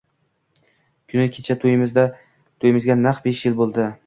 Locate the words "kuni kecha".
1.13-1.59